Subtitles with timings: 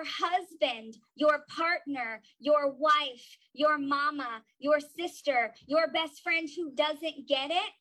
[0.00, 7.27] your husband, your partner, your wife, your mama, your sister, your best friend who doesn't
[7.27, 7.71] get it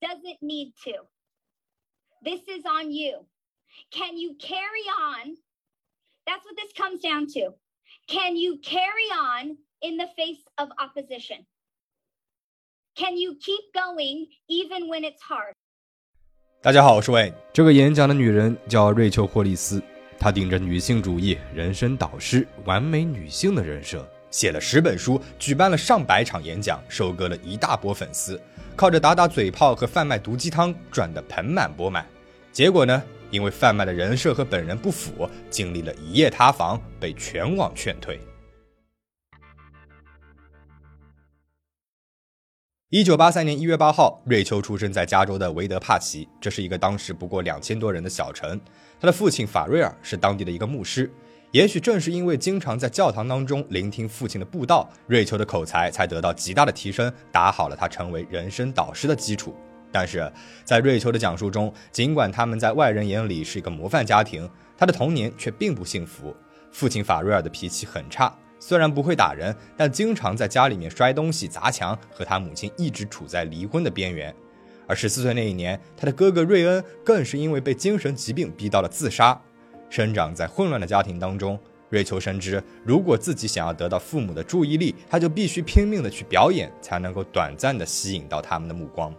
[0.00, 0.94] doesn't need to.
[2.22, 3.12] This is on you.
[3.90, 5.36] Can you carry on?
[6.26, 7.44] That's what this comes down to.
[8.08, 11.44] Can you carry on in the face of opposition?
[12.96, 15.54] Can you keep going even when it's hard?
[16.62, 17.30] 大家好，我是魏。
[17.52, 19.82] 这个演讲的女人叫瑞秋·霍利斯，
[20.24, 28.40] 她顶着女性主义、人生导师、完美女性的人设，写了十本书，举办了上百场演讲，收割了一大波粉丝，
[28.74, 32.06] 靠着打打嘴炮和贩卖毒鸡汤赚得盆满钵满。
[32.52, 33.02] 结果呢？
[33.30, 38.18] 因为贩卖的人设和本人不符，经历了一夜塌房，被全网劝退。
[42.88, 48.58] 一九八三年一月八号，瑞秋出生在加州的维德帕奇，这是一个当时不过两千多人的小城。
[49.04, 51.12] 他的父亲法瑞尔是当地的一个牧师，
[51.50, 59.54] 也许正是因为经常在教堂当中聆听父亲的布道，瑞秋的口才才得到极大的提升，打好了他成为人生导师的基础。
[59.92, 60.32] 但是
[60.64, 66.34] 在瑞秋的讲述中，尽管他们在外人眼里是一个模范家庭，他的童年却并不幸福。
[66.72, 68.34] 父亲法瑞尔的脾气很差。
[68.58, 74.34] 虽然不会打人，但经常在家里面摔东西、砸墙，和他母亲一直处在离婚的边缘。
[74.86, 79.40] 而十四岁那一年，他的哥哥瑞恩更是因为被精神疾病逼到了自杀。
[79.90, 81.58] 生长在混乱的家庭当中，
[81.90, 89.14] 瑞秋深知，如果自己想要得到父母的注意力，他就必须拼命的去表演，才能够短暂的吸引到他们的目光。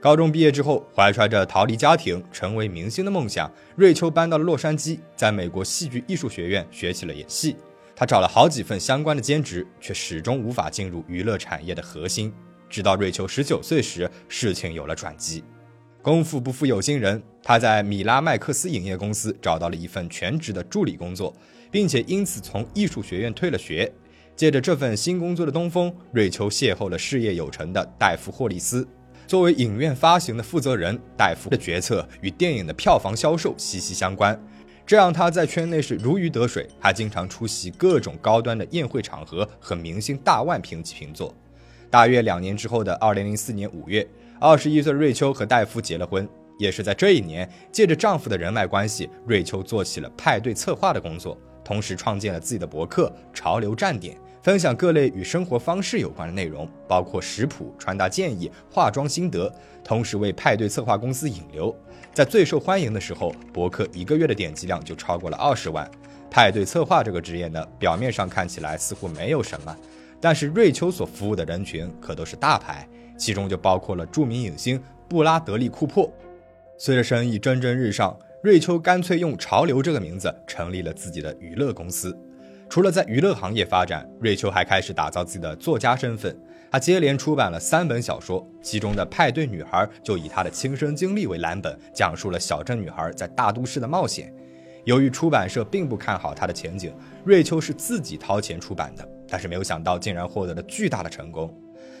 [0.00, 7.56] 高中毕业之后，怀揣着逃离家庭、成为明星的梦想，瑞秋搬到了洛杉矶，在美国戏剧艺术学院学起了演戏。
[7.96, 12.32] 他找了好几份相关的兼职，却始终无法进入娱乐产业的核心。
[12.74, 15.44] 直到瑞秋十九岁时，事情有了转机。
[16.02, 21.32] 功夫不负有心人，他在米拉麦克斯影业公司找到了一份全职的助理工作，
[21.70, 23.88] 并且因此从艺术学院退了学。
[24.34, 28.84] 借着这份新工作的东风，瑞秋邂逅了事业有成的戴夫·霍利斯。
[29.24, 34.36] 作为影院发行的负责人，戴夫的决策与电影的票房销售息息相关。
[34.84, 41.32] 这让他在圈内是如鱼得水，还经常出席各种高端的宴会场合，和明星大腕平起平坐。
[41.94, 44.04] 大约两年之后的二零零四年五月，
[44.40, 46.28] 二十一岁的瑞秋和戴夫结了婚。
[46.58, 59.48] 也是在这一年，借着丈夫的人脉关系，瑞秋做起了派对策划的工作，同时创建了自己的博客《潮流站点》，分享各类与生活方式有关的内容，包括食谱、穿搭建议、化妆心得，
[59.84, 61.72] 同时为派对策划公司引流。
[62.12, 65.88] 在最受欢迎的时候，博客一个月的点击量就超过了二十万。
[66.28, 69.76] 派对策划这个职业呢，表面上看起来似乎没有什么，
[70.20, 76.10] 但是瑞秋所服务的人群可都是大牌，其中就包括了著名影星布拉德利·库珀。
[76.78, 82.16] 随着生意蒸蒸日上，瑞秋干脆用“潮流”这个名字成立了自己的娱乐公司。
[82.68, 86.36] 除了在娱乐行业发展，瑞秋还开始打造自己的作家身份。
[86.72, 94.34] 他接连出版了三本小说，其中的《派对女孩》就以他的亲身经历为蓝本，讲述了小镇女孩在大都市的冒险。
[94.82, 96.92] 由于出版社并不看好他的前景，
[97.24, 101.52] 瑞秋是自己掏钱出版的，但是没有想到竟然获得了巨大的成功。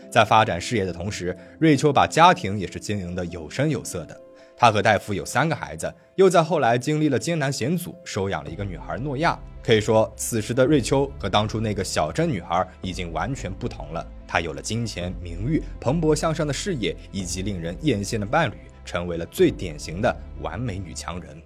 [0.08, 4.16] 在发展事业的同时，瑞秋把家庭也是经营的有声有色的。
[4.56, 9.36] 她和戴夫有三个孩子，又在后来经历了艰难险阻，收养了一个女孩诺亚。
[9.64, 14.06] 可以说，此时的瑞秋和当初那个小镇女孩已经完全不同了。
[14.28, 21.42] 她有了金钱、名誉、蓬勃向上的事业，以及令人艳羡的伴侣，成为了最典型的完美女强人。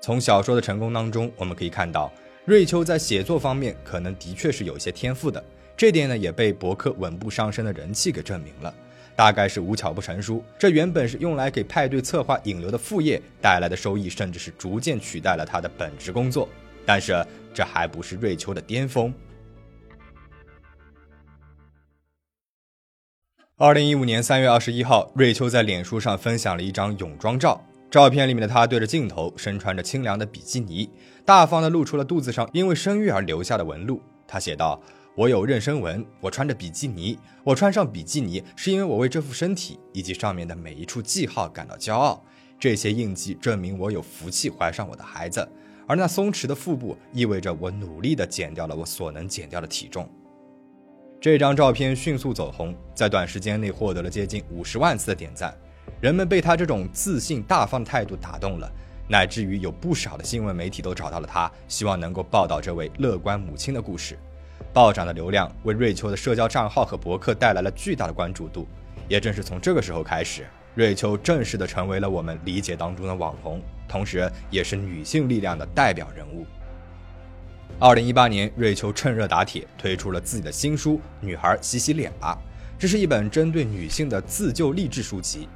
[0.00, 2.12] 从小说的成功当中，我们可以看到，
[2.50, 5.40] 瑞秋在写作方面可能的确是有些天赋的。
[5.76, 8.74] 这点呢，也被博客稳步上升的人气给证明了。
[9.14, 16.48] 大概是无巧不成书，这原本是用来给派对策划引流的副业带来的收益，甚至是逐渐取代了他的本职工作。
[16.84, 17.24] 但是
[17.54, 19.14] 这还不是瑞秋的巅峰。
[23.58, 30.88] 二零一五年三月二十一号，瑞秋在脸书上分享了一张泳装照，照片里面的她对着镜头，身穿着清凉的比基尼，
[31.24, 34.00] 大方的露出了肚子上因为生育而留下的纹路。
[34.26, 34.80] 她写道。
[35.16, 37.18] 我有妊娠纹，我穿着比基尼。
[37.42, 42.24] 我穿上比基尼，是因为我为这副身体以及上面的每一处记号感到骄傲。
[42.60, 45.46] 这些印记证明我有福气怀上我的孩子，
[45.86, 50.08] 而那松弛的腹部意味着我努力地减掉了我所能减掉的体重。
[51.20, 55.54] 这张照片迅速走红，在短时间内获得了接近五十万次的点赞。
[56.00, 58.72] 人们被他这种自信大方的态度打动了，
[59.06, 64.18] 乃至于有不少的新闻媒体都找到了他，希望能够报道这位乐观母亲的故事。
[64.72, 68.66] 暴涨的流量为瑞秋的社交账号和博客带来了巨大的关注度，
[69.08, 76.46] 也正是从这个时候开始，瑞秋正式的成为了我们理解当中的网红，同时也是女性力量的代表人物。
[77.78, 82.38] 二零一八年，瑞秋趁热打铁推出了自己的新书《女孩洗洗脸吧》，
[82.80, 85.46] 这是一本针对女性的自救励志书籍。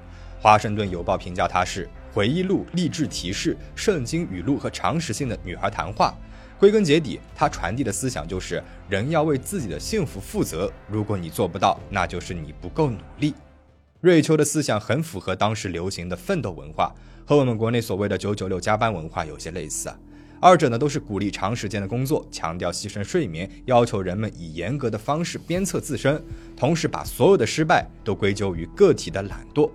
[0.45, 6.15] 华盛顿邮报评价她是回忆录、励志提示、圣经语录和常识性的女孩谈话。
[6.59, 10.71] 归根结底，她传递的思想就是人要为自己的幸福负责。
[10.87, 13.33] 如果你做不到，那就是你不够努力。
[14.03, 16.95] 瑞秋的思想很符合当时流行的奋斗文化，
[17.25, 19.99] 和我们国内所谓的“九九六”加班文化有些类似啊。
[20.41, 26.23] 二者呢都是鼓励长时间的工作，强调牺牲睡眠，要求人们以严格的方式鞭策自身，
[26.55, 29.71] 同时把所有的失败都归咎于个体的懒惰。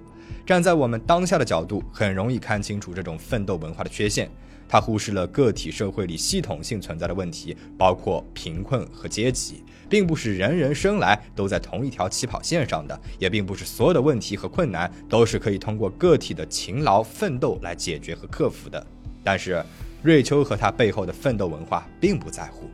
[0.45, 4.29] 站在我们当下的角度，很容易看清楚这种奋斗文化的缺陷。
[4.67, 18.85] 它忽视了个体社会里系统性存在的问题，包括贫困和阶级，并不是人人生来都在同一条起跑线上的，也并不是所有的问题和困难都是可以通过个体的勤劳奋斗来解决和克服的。
[19.23, 19.63] 但是。
[20.01, 22.69] 瑞秋和他背后的奋斗文化并不在乎。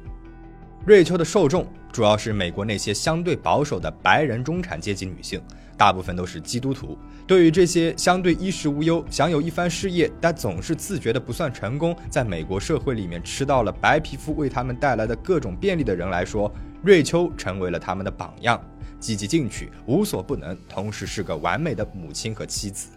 [0.86, 5.42] 瑞秋的受众主要是美国那些相对保守的白人中产阶级女性，
[5.78, 6.98] 大部分都是基督徒。
[7.28, 18.64] 对于这些相对衣食无忧、享有一番事业，但总是自觉的不算成功，在美国社会里面吃到了白皮肤为他们带来的各种便利的人来说，瑞秋成为了他们的榜样，
[19.00, 22.90] 积极进取，无所不能，同时是个完美的母亲和妻子。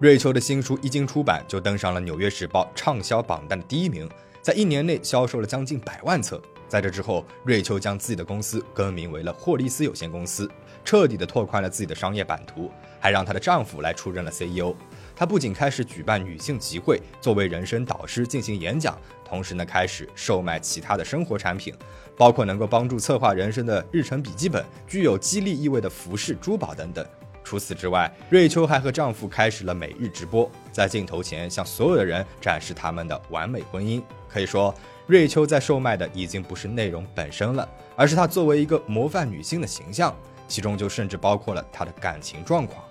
[0.00, 4.08] 瑞秋的新书一经出版，就登上了《纽约时报》畅销榜单的第一名，
[4.42, 6.40] 在一年内销售了将近百万册。
[6.68, 10.50] 在这之后，瑞秋将自己的公司更名为了霍利斯有限公司，
[10.84, 12.70] 彻底的拓宽了自己的商业版图，
[13.00, 14.74] 还让她的丈夫来出任了 CEO。
[15.16, 21.74] 她不仅开始举办女性集会，作为人生导师进行演讲，同时呢，开始售卖其他的生活产品，
[22.16, 27.04] 包括能够帮助策划人生的日程笔记本，具有激励意味的服饰、珠宝等等。
[27.42, 34.02] 除此之外，瑞秋还和丈夫开始了每日直播，在镜头前向所有的人展示他们的完美婚姻。
[34.28, 34.74] 可以说，
[35.07, 40.15] 瑞秋在售卖的已经不是内容本身了，而是她作为一个模范女性的形象，
[40.47, 42.83] 其中就甚至包括了她的感情状况。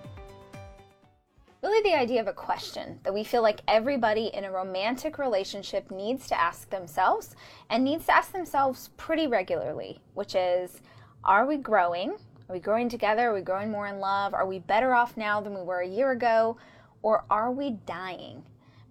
[1.62, 5.84] Really, the idea of a question that we feel like everybody in a romantic relationship
[5.90, 7.36] needs to ask themselves
[7.68, 10.80] and needs to ask themselves pretty regularly, which is,
[11.22, 12.18] are we growing?
[12.48, 13.30] Are we growing together?
[13.30, 14.34] Are we growing more in love?
[14.34, 16.56] Are we better off now than we were a year ago?
[17.00, 18.42] Or are we dying?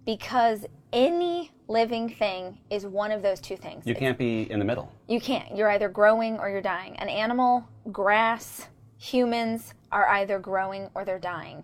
[0.07, 3.81] Because any living thing is one of those two things.
[3.83, 4.87] You can't be in the middle.
[5.05, 5.53] You can't.
[5.53, 6.95] You're either growing or you're dying.
[6.97, 11.61] An animal, grass, humans are either growing or they're dying.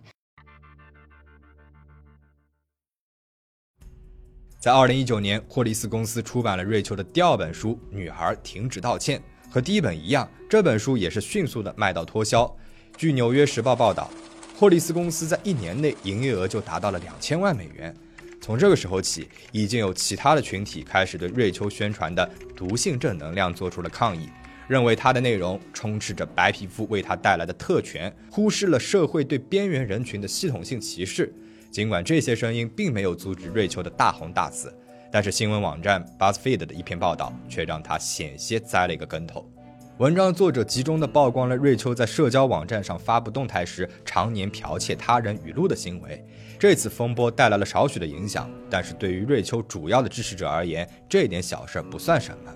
[4.58, 9.18] 在二零一九年，霍利斯公司出版了瑞秋的第二本书《女孩停止道歉》。
[9.50, 12.54] 和第一本一样，这本书也是迅速的卖到脱销。
[12.98, 14.10] 据《纽约时报》报道，
[14.54, 17.96] 霍利斯公司在一年内营业额就达到了两千万美元。
[18.44, 24.28] 从这个时候起，已经有其他的群体开始对瑞秋宣传的毒性正能量做出了抗议，
[24.68, 31.32] 认为它的内容充斥着白皮肤为他带来的特权，忽视了社会对边缘人群的系统性歧视。
[31.70, 34.70] 尽管这些声音并没有阻止瑞秋的大红大紫。
[35.10, 39.50] 但是新闻网站 BuzzFeed 的一篇报道却让他险些栽了一个跟头。
[39.98, 46.20] 文章作者集中的曝光了瑞秋在社交网站上发布动态时常年剽窃他人语录的行为。
[46.58, 52.52] 这次风波带来了少许的影响，但是对于瑞秋主要的支持者而言，这点小事不算什么。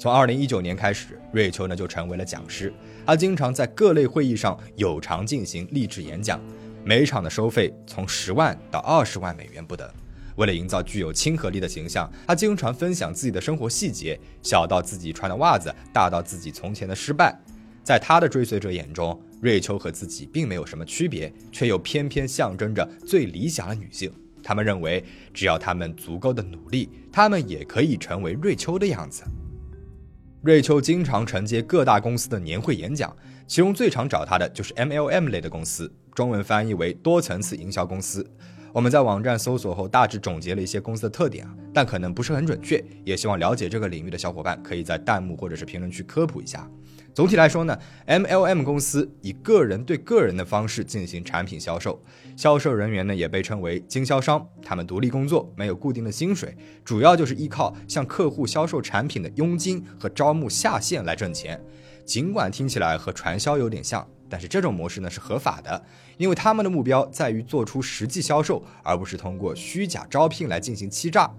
[0.00, 2.74] 从2019年开始，瑞秋呢就成为了讲师，
[3.06, 6.40] 他经常在各类会议上有偿进行励志演讲，
[6.82, 9.88] 每场的收费从十万到二十万美元不等。
[10.36, 17.38] 为了营造具有亲和力的形象，他经常分享自己的生活细节，小到自己穿的袜子，大到自己从前的失败。
[17.82, 24.10] 在他的追随者眼中，瑞秋和自己并没有什么区别，却又偏偏象征着最理想的女性。
[24.42, 29.22] 他们认为，只要他们足够的努力，他们也可以成为瑞秋的样子。
[30.42, 33.14] 瑞秋经常承接各大公司的年会演讲，
[33.46, 38.26] 其中最常找他的就是 MLM 类的公司，中文翻译为多层次营销公司。
[38.74, 42.84] 我们在网站搜索后，大致总结了一些公司的特点啊，但可能不是很准确。
[43.04, 46.68] 也希望了解这个领域的小伙伴可以在弹幕或者是评论区科普一下。
[47.14, 47.78] 总体来说呢
[48.08, 52.02] ，MLM 公司以个人对个人的方式进行产品销售，
[52.36, 54.44] 销售人员呢也被称为经销商。
[54.60, 61.64] 他们独立工作，没有固定的薪水，主要就是依靠向客户销售产品的佣金和招募下线来挣钱。
[62.04, 64.04] 尽管听起来和传销有点像。
[64.28, 65.84] 但是这种模式呢是合法的，
[66.16, 71.30] 因为他们的目标在于做出实际销售，而不是通过虚假招聘来进行欺诈。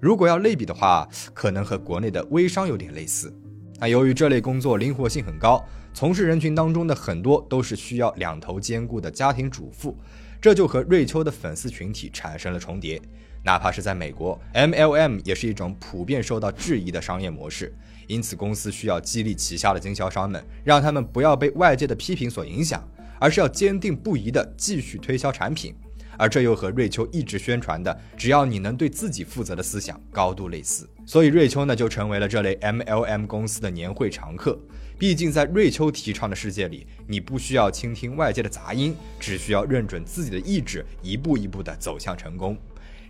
[0.00, 3.34] 如果要类比的话，可能和国内的微商有点类似。
[3.80, 9.96] 那由于这类工作灵活性很高，从事人群当中的很多都是需要两头兼顾的家庭主妇，
[10.44, 13.00] 这就和瑞秋的粉丝群体产生了重叠。
[13.42, 17.74] 哪怕是在美国，MLM 也是一种普遍受到质疑的商业模式。
[18.08, 22.86] 因此，公司需要激励旗下的经销商们，让他们不要被外界的批评所影响，
[23.18, 25.74] 而是要坚定不移地继续推销产品。
[26.18, 30.86] 而这又和瑞秋一直宣传的“只要你能对自己负责”的思想高度类似。
[31.06, 34.58] 所以，瑞秋呢就成为了这类 MLM 公司的年会常客。
[34.96, 42.56] 毕竟，在瑞秋提倡的世界里，你不需要倾听外界的杂音，只需要认准自己的意志，一步一步地走向成功。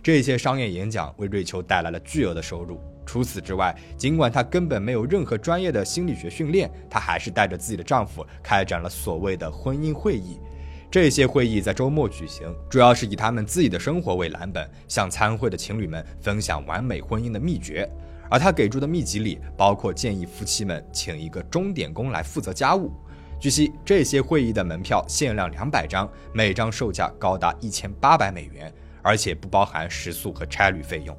[0.01, 2.79] 这些商业演讲为瑞秋带来了巨额的收入。
[3.05, 10.39] 除此之外，尽管她根本没有任何专业的心理学训练，她还是带着自己的丈夫开展了所谓的婚姻会议。
[10.89, 17.87] 这些会议在周末举行，主要是以他们自己的生活为蓝本，向参会的情侣们分享完美婚姻的秘诀。
[18.29, 22.91] 而他给出的秘籍里，包括建议夫妻们请一个钟点工来负责家务。
[23.39, 31.15] 据悉，这些会议的门票限量两百张，每张售价高达一千八百美元，而且不包含食宿和差旅费用。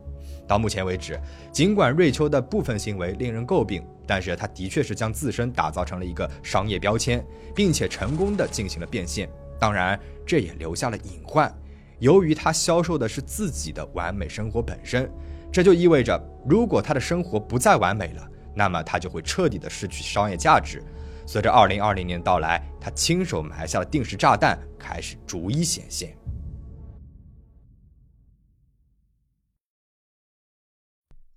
[0.49, 1.21] 到目前为止，
[1.53, 9.29] 尽管瑞秋的部分行为令人诟病，但是他的确是将自身打造成了一个商业标签，并且成功的进行了变现。
[9.59, 11.53] 当然，这也留下了隐患。
[11.99, 15.11] 由于他销售的是自己的完美生活本身，
[15.57, 20.85] 这就意味着，如果他的生活不再完美了，那么他就会彻底的失去商业价值。
[21.27, 26.15] 随着2020年到来，他亲手埋下了定时炸弹，开始逐一显现。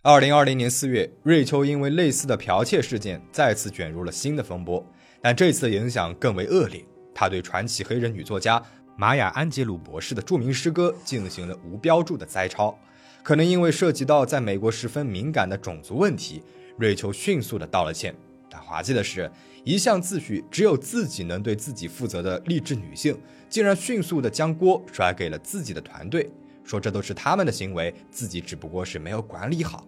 [0.01, 4.85] 二零二零年四月，瑞秋因为类似的剽窃事件再次卷入了新的风波，
[5.21, 6.83] 但这次的影响更为恶劣。
[7.15, 8.61] 他对传奇黑人女作家
[8.97, 12.77] 玛雅·安杰鲁博士的著名诗歌进行了无标注的摘抄，
[13.21, 16.41] 可能因为涉及到在美国十分敏感的种族问题，
[16.77, 18.15] 瑞秋迅速的道了歉。
[18.49, 19.29] 但滑稽的是，
[19.63, 23.15] 一向自诩只有自己能对自己负责的励志女性，
[23.47, 26.29] 竟然迅速的将锅甩给了自己的团队。
[26.63, 29.87] 说这都是他们的行为，自己只不过是没有管理好。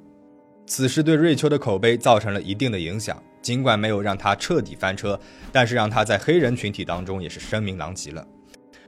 [0.67, 5.19] 此事对瑞秋的口碑造成了一定的影响，尽管没有让他彻底翻车，
[5.51, 8.25] 但是让他在黑人群体当中也是声名狼藉了。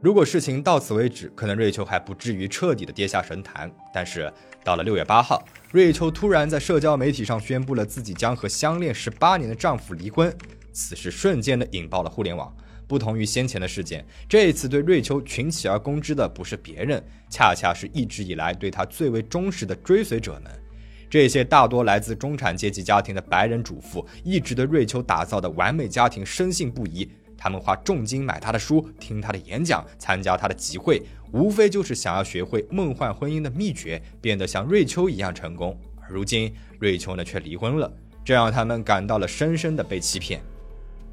[0.04, 3.72] 如果事情到此为止，可能瑞秋还不至于彻底的跌下神坛。
[3.94, 4.30] 但是
[4.62, 5.42] 到了六月八号，
[5.72, 10.36] 瑞秋突然在社交媒体上宣布了自己将和相恋十八年的丈夫离婚，
[10.74, 12.54] 此事瞬间的引爆了互联网。
[12.86, 20.52] 不同于先前的事件，这一次对瑞秋群起而攻之的不是别人，恰恰是一直以来对他最为忠实的追随者们。
[21.10, 27.10] 这些大多来自中产阶级家庭的白人主妇，一直对瑞秋打造的完美家庭深信不疑。
[27.44, 35.78] 他们花重金买他的书，听他的演讲，参加他的集会，无非就是想要学会梦幻婚姻的秘诀，变得像瑞秋一样成功。
[36.00, 37.92] 而如今，瑞秋呢却离婚了，
[38.24, 40.42] 这让他们感到了深深的被欺骗。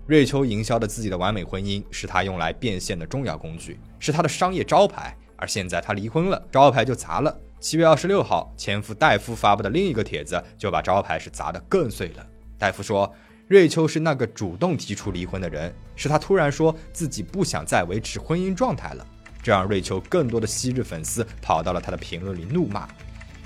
[0.06, 5.12] 瑞秋营销的自己的完美婚姻是他用来变现的重要工具，是他的商业招牌。
[5.34, 7.36] 而现在他离婚了，招牌就砸了。
[7.58, 12.24] 七月二十六号，前夫戴夫发布的另一个帖子就把招牌是砸得更碎了。
[12.56, 13.12] 戴夫说，
[13.50, 19.04] 瑞秋是那个主动提出离婚的人，是他突然说自己不想再维持婚姻状态了，
[19.42, 22.88] 这让瑞秋更多的昔日粉丝跑到了他的评论里怒骂。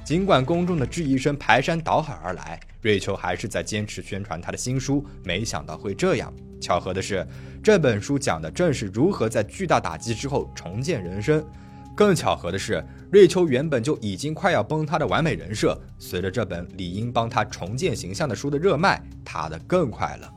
[0.05, 5.03] 尽管公众的质疑声排山倒海而来，瑞秋还是在坚持宣传他的新书。
[5.23, 6.31] 没想到会这样。
[6.61, 7.27] 巧合的是，
[7.63, 11.43] 这本书讲的正是如何在巨大打击之后重建人生。
[11.95, 20.33] 更巧合的是，瑞秋原本就已经快要崩塌的完美人设，随着这本理应帮她重建形象的书的热卖，塌得更快了。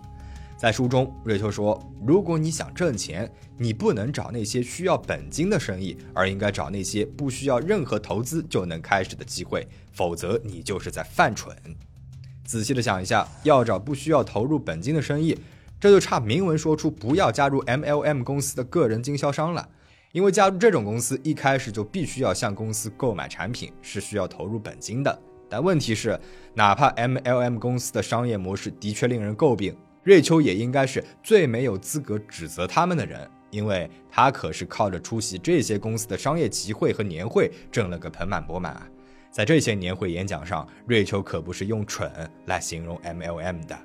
[0.56, 11.56] 在书中，瑞秋说：“如果你想挣钱，你不能找那些需要本金的生意，而应该找那些不需要任何投资就能开始的机会，否则你就是在犯蠢。”
[12.44, 15.38] 仔细的想一下，要找不需要投入本金的生意，
[15.80, 19.70] 这就差明文说出不要加入 MLM 公司的个人经销商了，
[20.12, 25.22] 因为加入这种公司一开始就必须要向公司购买产品，是需要投入本金的。
[25.50, 26.20] 但问题是，
[26.54, 29.76] 哪怕 MLM 公司的商业模式的确令人诟病。
[30.04, 38.88] 瑞秋也应该是最没有资格指责他们的人，因为他可是靠着出席这些公司的商业集会和年会挣了个盆满钵满啊！
[39.30, 42.10] 在这些年会演讲上，瑞秋可不是用蠢
[42.46, 43.78] 来形容 MLM 的。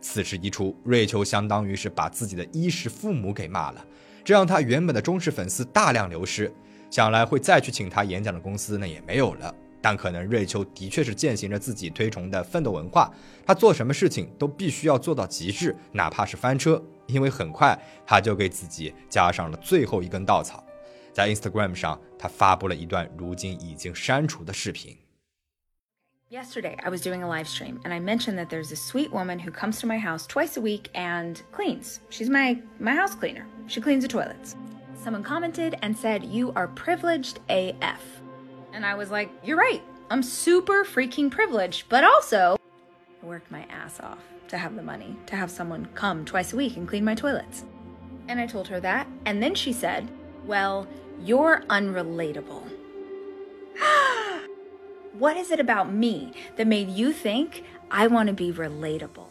[0.00, 3.84] 此事一出，瑞秋相当于是把自己的衣食父母给骂了，
[4.24, 6.50] 这让他原本的忠实粉丝大量流失，
[6.90, 9.54] 想来会再去请他演讲的公司呢也没有了。
[9.82, 13.12] 但可能瑞秋的确是践行着自己推崇的奋斗文化，
[13.44, 20.64] 他做什么事情都必须要做到极致，哪怕是翻车，因为很快他就给自己加上了最后一根稻草。
[21.12, 24.96] 在 Instagram 上，他发布了一段如今已经删除的视频。
[26.34, 29.52] Yesterday, I was doing a live stream and I mentioned that there's a sweet woman who
[29.52, 32.00] comes to my house twice a week and cleans.
[32.08, 33.46] She's my my house cleaner.
[33.68, 34.56] She cleans the toilets.
[34.96, 38.02] Someone commented and said, "You are privileged AF."
[38.72, 39.80] And I was like, You're right.
[40.10, 42.56] I'm super freaking privileged, but also
[43.22, 46.56] I worked my ass off to have the money to have someone come twice a
[46.56, 47.62] week and clean my toilets.
[48.26, 49.06] And I told her that.
[49.24, 50.10] And then she said,
[50.44, 50.88] Well,
[51.20, 52.68] you're unrelatable.
[55.18, 59.28] what is it about me that made you think I want to be relatable?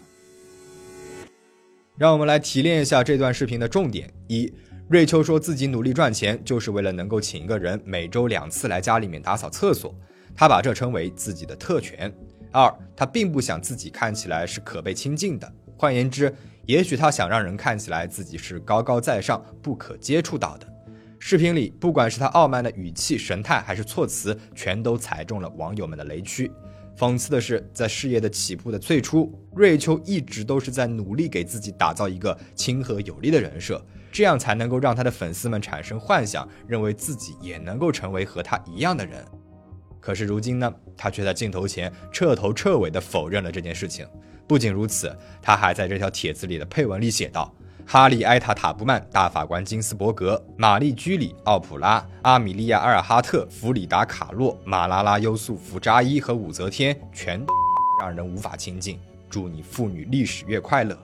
[1.97, 4.51] 让我们来提炼一下这段视频的重点：一，
[4.89, 9.93] 瑞秋说自己努力赚钱，就是为了能够请一个人每周两次来家里面打扫厕所，
[10.35, 12.11] 他把这称为自己的特权。
[12.51, 16.33] 二，他并不想自己看起来是可被亲近的，换言之，
[16.65, 20.72] 也许他想让人看起来自己是高高在上、不可接触到的。
[21.25, 26.51] 视频里，不管是他傲慢的语气、神态，还是措辞，全都踩中了网友们的雷区。
[26.97, 39.23] 讽刺的是，在事业的起步的最初，瑞秋一直都是在努力给自己打造一个亲和有力的人设，这样才能够让他的粉丝们产生幻想，认为自己也能够成为和他一样的人。
[40.01, 44.05] 可是如今呢，他却在镜头前彻头彻尾地否认了这件事情。
[44.45, 47.55] 不仅如此，他还在这条帖子里的配文里写道。
[47.85, 57.45] 哈利·埃塔·塔布曼、大法官金斯伯格、玛丽·居里·奥普拉、阿米莉亚·阿尔哈特、弗里达·卡洛、马拉拉·优素福扎伊和武则天，全
[57.99, 58.99] 让人无法亲近。
[59.29, 60.97] 祝你妇女历史月快乐！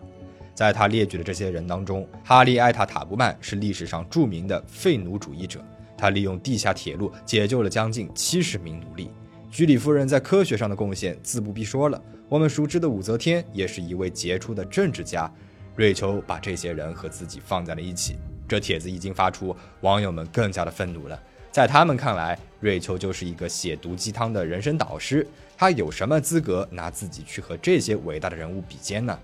[0.55, 5.63] 在他列举的这些人当中，哈利·埃塔·塔布曼是历史上著名的废奴主义者，
[5.97, 9.11] 他利用地下铁路解救了将近七十名奴隶。
[9.51, 12.01] 居里夫人在科学上的贡献自不必说了。
[12.27, 15.31] 我们熟知的武则天也是一位杰出的政治家。
[15.79, 21.17] 瑞秋把这些人和自己放在了一起，这帖子一经发出，网友们更加的愤怒了。
[21.53, 25.25] 在他们看来，瑞秋就是一个写毒鸡汤的人生导师，
[25.57, 29.17] 他有什么资格拿自己去和这些伟大的人物比肩呢？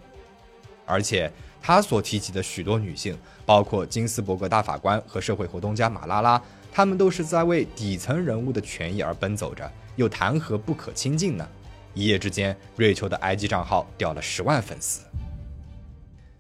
[0.86, 1.30] 而且
[1.62, 11.46] 他所提及的许多女性，包括金斯伯格大法官和社会活动家马拉拉，他们都是在为底层人物的权益而奔走着，又谈何不可亲近呢？
[11.94, 15.02] 一夜之间，瑞秋的 IG 账号掉了十万粉丝。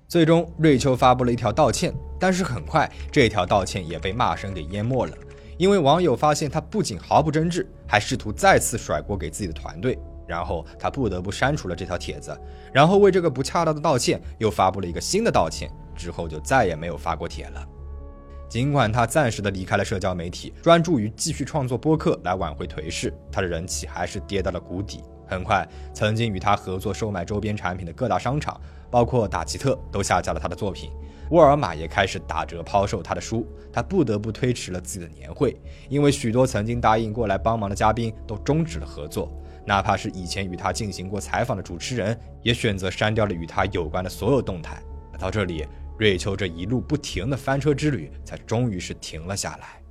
[0.07, 5.17] 最终，瑞秋发布了一条道歉，但是很快这条道歉也被骂声给淹没了，
[5.57, 12.39] 因为网友发现他不仅毫不真挚，还试图再次甩锅给自己的团队，然后他不得不删除了这条帖子，
[12.71, 17.67] 然后为这个不恰当的道歉又发布了一个新的道歉，之后就再也没有发过帖了。
[18.47, 25.01] 尽管他暂时的离开了社交媒体，专注于继续创作播客来挽回颓势，他的人气还是跌到了谷底。
[25.27, 28.59] 很快，曾经与他合作售卖周边产品的各大商场，
[28.89, 30.91] 包括达奇特，都下架了他的作品。
[31.31, 35.59] 沃尔玛也开始打折抛售他的书，他不得不推迟了自己的年会，
[35.89, 39.31] 因为许多曾经答应过来帮忙的嘉宾都终止了合作，
[39.65, 44.79] 哪怕是以前与他进行过采访的主持人，也选择删掉了与他有关的所有动态。
[45.17, 45.65] 到这里，
[45.97, 49.81] 瑞秋这一路不停的翻车之旅，才终于是停了下来。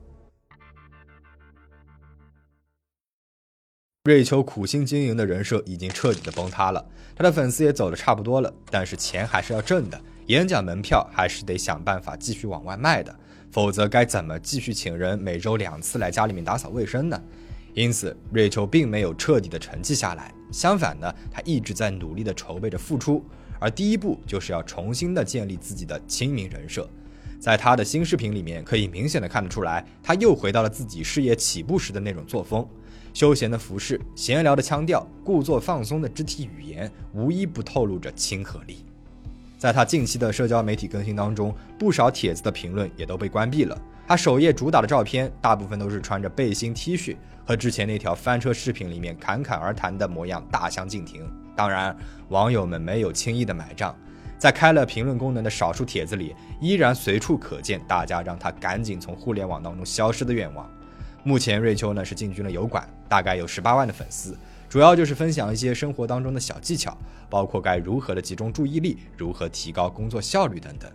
[4.07, 6.87] 瑞秋苦心经营的人设已经彻底的崩塌了，
[7.17, 13.19] 他的粉丝也走的差不多了，但是钱还是要挣的，演讲门票还是得想办法继续往外卖的，
[13.51, 17.19] 否则该怎么继续请人每周两次来家里面打扫卫生呢？
[17.73, 23.25] 因此，瑞秋并没有彻底的沉寂下来，相反呢，他一直在努力的筹备着复出，
[23.59, 26.87] 而第一步就是要重新的建立自己的亲民人设，
[27.41, 32.69] 在他的新视频里面可以明显的看得出来，他又回到了自己事业起步时的那种作风。
[33.15, 38.85] 休闲的服饰，闲聊的腔调，故作放松的肢体语言，无一不透露着亲和力。
[39.57, 43.81] 在他近期的社交媒体更新当中，不少帖子的评论也都被关闭了。
[44.09, 51.23] 他首页主打的照片，大部分都是穿着背心 T 恤，和之前那条翻车视频里面侃侃而谈的模样大相径庭。
[51.55, 51.97] 当然，
[52.31, 53.97] 网友们没有轻易的买账，
[54.37, 60.69] 在开了评论功能的少数帖子里，依然随处可见大家让他赶紧从互联网当中消失的愿望。
[61.27, 64.37] 目前，瑞秋呢是进军了油管，大概有十八万的粉丝，
[64.69, 66.97] 主要就是分享一些生活当中的小技巧，
[67.31, 70.91] 包括该如何的集中注意力，如何提高工作效率等等。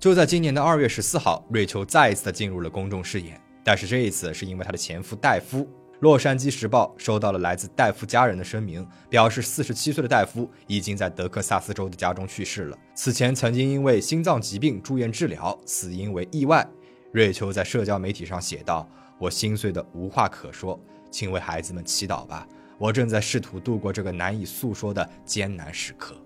[0.00, 5.64] 就在今年的二月十四号，瑞秋再一次的进入了公众视野，但是这一次是因为她的前夫戴夫。
[6.00, 16.66] 洛杉矶时报收到了来自戴夫家人的声明，表示四十七岁的戴夫已经在德克萨斯州的家中去世了，此前曾经因为心脏疾病住院治疗，死因为意外。
[17.12, 18.88] 瑞秋在社交媒体上写道。
[19.20, 20.80] 我心碎的无话可说，
[21.10, 22.48] 请为孩子们祈祷吧。
[22.78, 26.16] 我正在试图度过这个难以诉说的艰难时刻。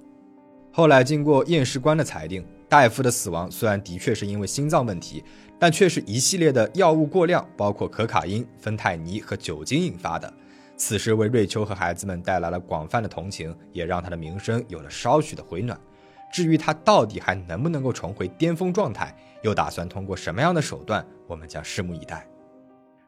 [0.71, 5.25] 后来经过验尸官的裁定，戴夫的死亡虽然的确是因为心脏问题，
[5.59, 10.33] 但却是一系列的药物过量，包括可卡因、芬太尼和酒精引发的。
[10.77, 15.77] 此事为瑞秋和孩子们带来了广泛的同情，也让他的名声有了稍许的回暖。
[16.33, 22.27] 至于他到底还能不能够重回巅峰状态，又打算通过什么样的手段，我们将拭目以待。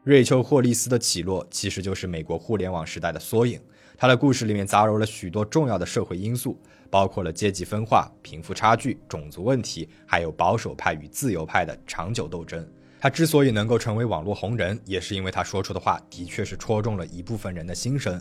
[0.07, 3.59] 瑞秋·霍利斯的起落其实就是美国互联网时代的缩影。
[3.97, 6.57] 他的故事里面杂糅了许多重要的社会因素，
[6.89, 12.65] 包括了阶级分化、贫富差距、种族问题，还有保守派与自由派的长久斗争。
[13.01, 18.17] 他之所以能够成为网络红人，也是因为他说出的话的确是戳中了一部分人的心声。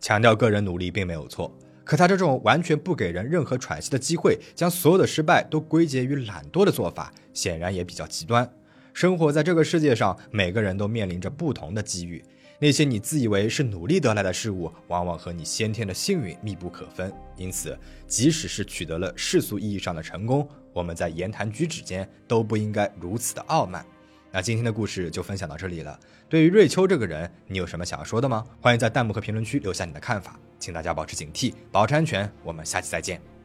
[0.00, 8.52] 强调个人努力并没有错，可他这种完全不给人任何喘息的机会，将所有的失败都归结于懒惰的做法，显然也比较极端。
[8.98, 12.20] 生活在这个世界上，每个人都面临着不同的机遇。
[12.58, 17.12] 那些你自以为是努力得来的事物，往往和你先天的幸运密不可分。
[17.36, 23.86] 因此，即使是取得了世俗意义上的成功，我们在言谈举止间都不应该如此的傲慢。
[24.32, 25.96] 那今天的故事就分享到这里了。
[26.28, 28.44] 对于瑞秋这个人，你有什么想要说的吗？
[28.60, 30.36] 欢迎在弹幕和评论区留下你的看法。
[30.58, 32.28] 请大家保持警惕，保持安全。
[32.42, 33.37] 我们下期再见。